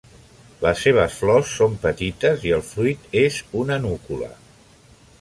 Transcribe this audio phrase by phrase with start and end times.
[0.65, 4.35] Les seves flors són petites i el fruit és una núcula.